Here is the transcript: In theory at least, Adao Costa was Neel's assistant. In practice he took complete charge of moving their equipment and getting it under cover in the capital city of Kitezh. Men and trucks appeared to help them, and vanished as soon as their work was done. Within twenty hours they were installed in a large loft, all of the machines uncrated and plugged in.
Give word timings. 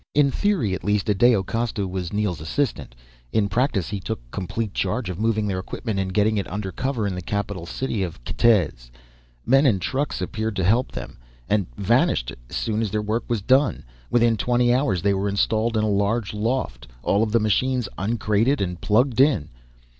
In 0.15 0.31
theory 0.31 0.73
at 0.73 0.83
least, 0.83 1.05
Adao 1.11 1.45
Costa 1.45 1.87
was 1.87 2.11
Neel's 2.11 2.41
assistant. 2.41 2.95
In 3.31 3.47
practice 3.47 3.89
he 3.89 3.99
took 3.99 4.31
complete 4.31 4.73
charge 4.73 5.11
of 5.11 5.19
moving 5.19 5.45
their 5.45 5.59
equipment 5.59 5.99
and 5.99 6.11
getting 6.11 6.37
it 6.37 6.51
under 6.51 6.71
cover 6.71 7.05
in 7.05 7.13
the 7.13 7.21
capital 7.21 7.67
city 7.67 8.01
of 8.01 8.23
Kitezh. 8.23 8.89
Men 9.45 9.67
and 9.67 9.79
trucks 9.79 10.19
appeared 10.19 10.55
to 10.55 10.63
help 10.63 10.91
them, 10.93 11.19
and 11.47 11.67
vanished 11.75 12.33
as 12.49 12.55
soon 12.55 12.81
as 12.81 12.89
their 12.89 13.03
work 13.03 13.25
was 13.27 13.43
done. 13.43 13.83
Within 14.09 14.37
twenty 14.37 14.73
hours 14.73 15.03
they 15.03 15.13
were 15.13 15.29
installed 15.29 15.77
in 15.77 15.83
a 15.83 15.87
large 15.87 16.33
loft, 16.33 16.87
all 17.03 17.21
of 17.21 17.31
the 17.31 17.39
machines 17.39 17.87
uncrated 17.99 18.59
and 18.59 18.81
plugged 18.81 19.19
in. 19.21 19.49